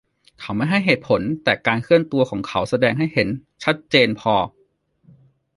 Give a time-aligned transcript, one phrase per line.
[0.39, 3.27] เขาไม่ให้เหตุผล แต่การเคลื่อนตัวของเขาแสดงให้เห็น
[3.63, 4.35] ชัดเจนพอ